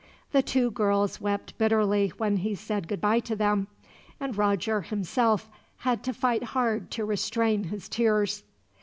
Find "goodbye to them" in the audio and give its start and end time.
2.87-3.67